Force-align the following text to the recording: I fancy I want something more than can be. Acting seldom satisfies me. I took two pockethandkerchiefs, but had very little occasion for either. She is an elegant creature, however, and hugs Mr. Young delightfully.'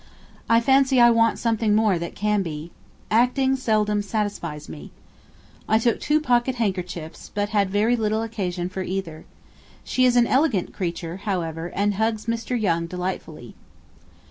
I 0.49 0.59
fancy 0.61 0.99
I 0.99 1.11
want 1.11 1.37
something 1.37 1.75
more 1.75 1.99
than 1.99 2.13
can 2.13 2.41
be. 2.41 2.71
Acting 3.11 3.55
seldom 3.55 4.01
satisfies 4.01 4.67
me. 4.67 4.89
I 5.69 5.77
took 5.77 5.99
two 5.99 6.19
pockethandkerchiefs, 6.19 7.29
but 7.35 7.49
had 7.49 7.69
very 7.69 7.95
little 7.95 8.23
occasion 8.23 8.67
for 8.67 8.81
either. 8.81 9.25
She 9.83 10.05
is 10.05 10.15
an 10.15 10.25
elegant 10.25 10.73
creature, 10.73 11.17
however, 11.17 11.67
and 11.75 11.93
hugs 11.93 12.25
Mr. 12.25 12.59
Young 12.59 12.87
delightfully.' 12.87 13.53